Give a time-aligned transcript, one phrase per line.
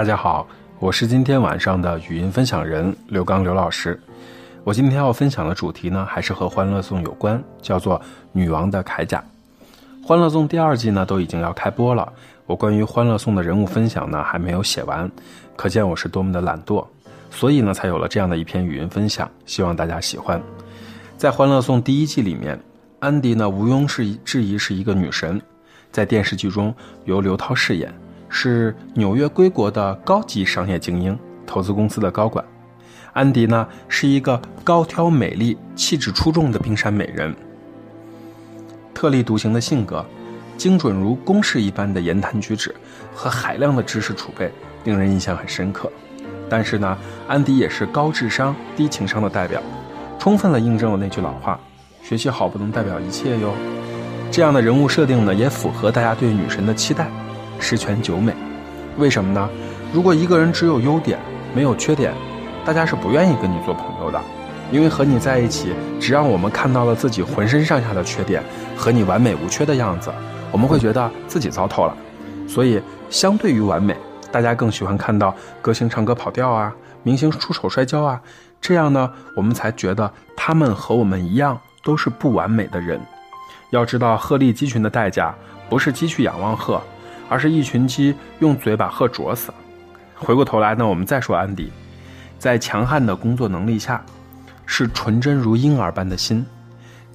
[0.00, 0.48] 大家好，
[0.78, 4.00] 我是今天晚上的语音分享人刘刚刘老师。
[4.64, 8.00] 我今天要分享的主题呢，还是和《欢乐颂》有关，叫做
[8.32, 9.22] 《女王的铠甲》。
[10.08, 12.10] 《欢乐颂》第二季呢，都已经要开播了。
[12.46, 15.10] 我关于《欢乐颂》的人物分享呢，还没有写完，
[15.54, 16.82] 可见我是多么的懒惰，
[17.30, 20.40] 所以呢，才有了这样的一篇语音分享，希望大家喜欢。
[21.18, 22.58] 在《欢乐颂》第一季里面，
[23.00, 25.38] 安迪呢，毋庸置疑质疑是一个女神，
[25.92, 26.74] 在电视剧中
[27.04, 27.92] 由刘涛饰演，
[28.30, 32.42] 是纽约归国的高级商业精英，投资公司的高管。
[33.12, 37.34] 安迪呢，是一个高挑、美丽、气质出众的冰山美人，
[38.94, 40.06] 特立独行的性格，
[40.56, 42.72] 精准如公式一般的言谈举止
[43.12, 44.50] 和海量的知识储备，
[44.84, 45.90] 令人印象很深刻。
[46.48, 49.60] 但是呢，安迪也是高智商、低情商的代表，
[50.18, 51.58] 充分的印证了那句老话：
[52.02, 53.52] 学习好不能代表一切哟。
[54.30, 57.10] 这样的人物设定呢，也符合大家对女神的期待，
[57.60, 58.34] 十全九美。
[58.96, 59.48] 为什么呢？
[59.92, 61.18] 如果一个人只有优点，
[61.54, 62.12] 没有缺点，
[62.64, 64.20] 大家是不愿意跟你做朋友的，
[64.72, 68.42] 因为和你在一起，只让我们看到了自己浑身上下的缺点
[68.76, 70.12] 和你完美无缺的样子，
[70.52, 71.96] 我们会觉得自己糟透了。
[72.48, 73.96] 所以，相对于完美，
[74.32, 76.72] 大家更喜欢看到歌星唱歌跑调啊，
[77.02, 78.20] 明星出手摔跤啊，
[78.60, 83.00] 这样呢，我们才觉得他们和我们一样都是不完美的人。
[83.70, 85.34] 要知道，鹤立鸡群的代价
[85.68, 86.80] 不是鸡去仰望鹤，
[87.30, 89.50] 而是一群鸡用嘴把鹤啄死。
[90.14, 91.72] 回过头来呢，我们再说安迪。
[92.38, 94.04] 在强悍的工作能力下，
[94.66, 96.44] 是纯真如婴儿般的心，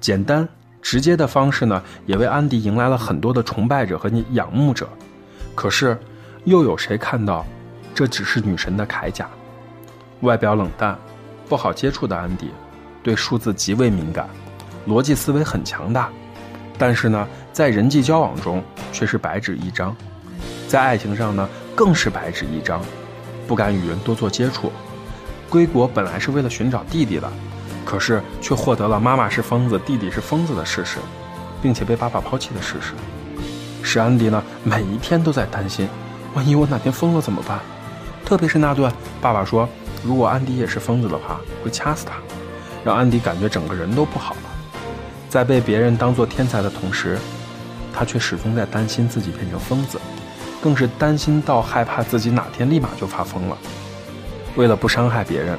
[0.00, 0.46] 简单
[0.80, 4.88] 直接的方式呢，也为安迪迎来了很多的崇拜者和仰慕者。
[5.54, 5.98] 可是，
[6.44, 7.46] 又有谁看到，
[7.94, 9.28] 这只是女神的铠甲？
[10.22, 10.98] 外表冷淡、
[11.48, 12.50] 不好接触的安迪，
[13.02, 14.28] 对数字极为敏感，
[14.88, 16.10] 逻辑思维很强大，
[16.76, 19.94] 但是呢，在人际交往中却是白纸一张，
[20.72, 22.80] 在爱情上呢，更是白纸一张，
[23.46, 24.72] 不敢与人多做接触。
[25.50, 27.30] 归国本来是为了寻找弟弟的，
[27.84, 30.96] 可是却获得了妈妈是疯子、弟弟是疯子的事实，
[31.60, 32.94] 并且被爸爸抛弃的事实，
[33.82, 35.86] 使安迪呢每一天都在担心：
[36.32, 37.58] 万一我哪天疯了怎么办？
[38.24, 38.90] 特别是那段
[39.20, 39.68] 爸爸说
[40.02, 42.14] 如果安迪也是疯子的话会掐死他，
[42.82, 44.40] 让安迪感觉整个人都不好了。
[45.28, 47.18] 在被别人当做天才的同时，
[47.92, 50.00] 他却始终在担心自己变成疯子，
[50.62, 53.58] 更是担心到害怕自己哪天立马就发疯了。
[54.56, 55.58] 为了不伤害别人，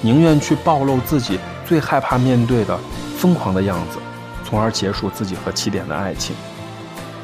[0.00, 2.78] 宁愿去暴露自己最害怕面对的
[3.16, 3.98] 疯狂的样子，
[4.44, 6.36] 从而结束自己和起点的爱情。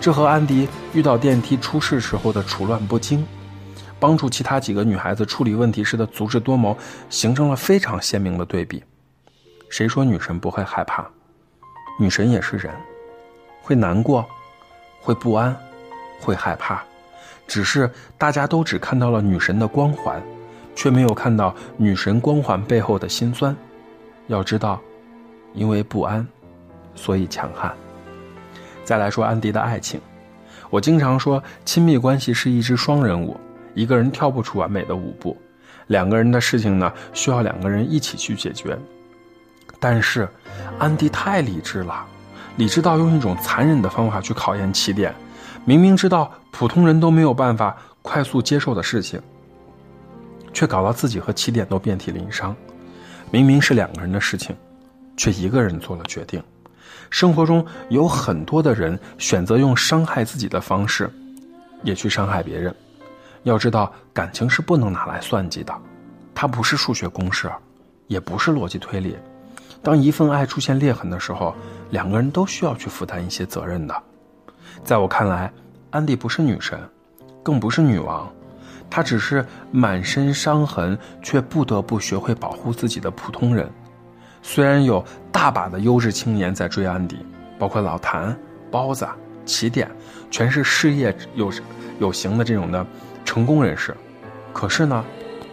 [0.00, 3.26] 这和安迪遇到电梯出事时候的处乱不惊，
[3.98, 6.76] 帮助其他几个女孩子处理问题时的足智多谋，
[7.08, 8.84] 形成了非常鲜明的对比。
[9.70, 11.06] 谁说女神不会害怕？
[11.98, 12.74] 女神也是人，
[13.62, 14.26] 会难过，
[15.00, 15.56] 会不安，
[16.20, 16.82] 会害怕，
[17.46, 20.22] 只是大家都只看到了女神的光环。
[20.76, 23.54] 却没有看到女神光环背后的辛酸。
[24.26, 24.80] 要知道，
[25.52, 26.26] 因为不安，
[26.96, 27.72] 所以强悍。
[28.82, 30.00] 再来说安迪的爱情，
[30.70, 33.38] 我经常说，亲密关系是一支双人舞，
[33.74, 35.36] 一个人跳不出完美的舞步，
[35.86, 38.76] 两个人的事情呢，需要两个人一起去解决。
[39.78, 40.28] 但是，
[40.80, 42.04] 安迪太理智了，
[42.56, 45.14] 理智到用一种残忍的方法去考验起点，
[45.64, 49.20] 明明知道普通人都没有办法快速接受的事情。
[50.52, 52.54] 却搞到自己和起点都遍体鳞伤，
[53.32, 54.54] 明明是两个人的事情，
[55.16, 56.40] 却一个人做了决定。
[57.10, 61.10] 生活中有很多的人选择用伤害自己的方式，
[61.82, 62.72] 也去伤害别人。
[63.42, 65.74] 要知道，感情是不能拿来算计的，
[66.36, 67.50] 它不是数学公式，
[68.06, 69.16] 也不是逻辑推理。
[69.82, 71.52] 当一份爱出现裂痕的时候，
[71.90, 74.02] 两个人都需要去负担一些责任的。
[74.82, 75.52] 在我看来，
[75.90, 76.78] 安迪不是女神，
[77.42, 78.28] 更不是女王。
[78.90, 83.68] 她只是满身伤痕，却不得不学会保护自己的普通人。
[84.42, 87.18] 虽然有大把的优质青年在追安迪，
[87.58, 88.36] 包括老谭、
[88.70, 89.06] 包子、
[89.46, 89.90] 起点，
[90.30, 91.50] 全是事业有
[91.98, 92.86] 有型的这种的
[93.24, 93.96] 成功人士，
[94.52, 95.04] 可是呢，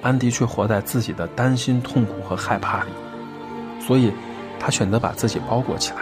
[0.02, 2.90] 安迪却活在自己的担心、痛苦和害怕里。
[3.80, 4.12] 所以，
[4.60, 6.02] 他选择把自己包裹起来，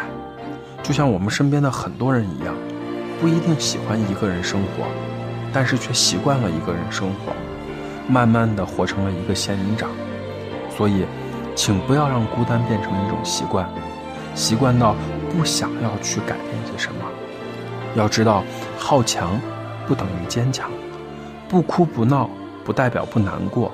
[0.82, 2.54] 就像我们身边的很多人一样，
[3.20, 4.86] 不一定喜欢一个人生活。
[5.52, 7.34] 但是却习惯了一个人生活，
[8.08, 9.90] 慢慢的活成了一个仙人掌。
[10.70, 11.08] 所以，
[11.56, 13.68] 请不要让孤单变成一种习惯，
[14.36, 14.96] 习惯到
[15.32, 17.02] 不想要去改变些什么。
[17.96, 18.44] 要知道，
[18.78, 19.42] 好强
[19.88, 20.70] 不等于坚强，
[21.50, 22.30] 不哭不闹
[22.64, 23.72] 不代表不难过，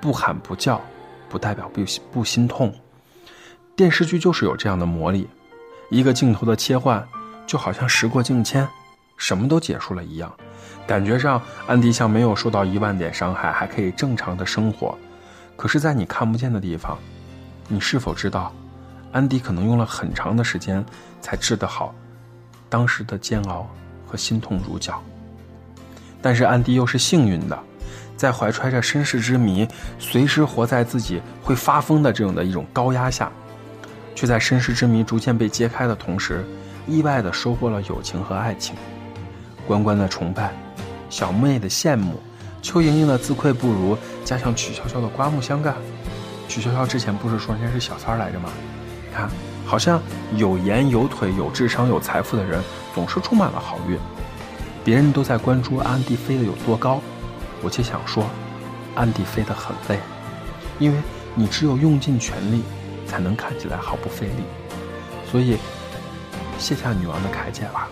[0.00, 0.80] 不喊不叫
[1.28, 2.72] 不代表不不心痛。
[3.76, 5.28] 电视剧就是有这样的魔力，
[5.90, 7.06] 一个镜头的切换，
[7.46, 8.66] 就好像时过境迁，
[9.16, 10.32] 什么都结束了一样。
[10.86, 14.96] 感觉上安迪像没有受到一万点伤害，还可以正常的生活。
[15.56, 16.98] 可是，在你看不见的地方，
[17.68, 18.52] 你是否知道，
[19.12, 20.84] 安迪可能用了很长的时间
[21.20, 21.94] 才治得好
[22.68, 23.66] 当时的煎熬
[24.06, 25.02] 和心痛如绞？
[26.20, 27.58] 但是安迪又是幸运的，
[28.16, 29.66] 在怀揣着身世之谜，
[29.98, 33.30] 随时活在自己会发疯的这种的一种高压下，
[34.14, 36.44] 却在身世之谜逐渐被揭开的同时，
[36.86, 38.74] 意外的收获了友情和爱情，
[39.66, 40.52] 关关的崇拜，
[41.08, 42.20] 小妹的羡慕，
[42.62, 45.74] 邱莹莹的自愧不如，加上曲筱绡的刮目相看。
[46.48, 48.50] 曲筱绡之前不是说人家是小三来着吗？
[49.14, 49.30] 看，
[49.64, 50.00] 好像
[50.36, 52.62] 有颜有腿有智商有财富的人，
[52.94, 53.98] 总是充满了好运。
[54.84, 57.00] 别人都在关注安迪飞得有多高，
[57.62, 58.26] 我却想说，
[58.94, 59.98] 安迪飞得很累，
[60.78, 60.98] 因为
[61.34, 62.62] 你只有用尽全力，
[63.06, 64.44] 才能看起来毫不费力。
[65.32, 65.56] 所以，
[66.58, 67.88] 卸下女王的铠甲吧，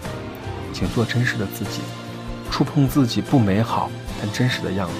[0.72, 1.80] 请做真实的自己，
[2.50, 4.94] 触碰自己不美好但真实的样子。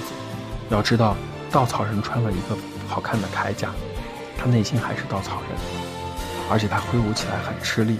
[0.69, 1.15] 要知道，
[1.51, 2.57] 稻草人穿了一个
[2.87, 3.69] 好看的铠甲，
[4.37, 5.59] 他内心还是稻草人，
[6.49, 7.97] 而且他挥舞起来很吃力。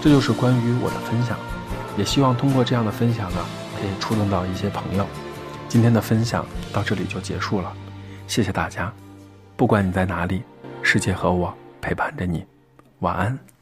[0.00, 1.38] 这就是关于我的分享。
[1.96, 3.38] 也希望通过这样的分享呢，
[3.80, 5.06] 可以触动到一些朋友。
[5.68, 7.72] 今天的分享到这里就结束了，
[8.28, 8.92] 谢谢大家。
[9.56, 10.42] 不管你在哪里，
[10.82, 12.46] 世界和我陪伴着你。
[13.00, 13.57] 晚安。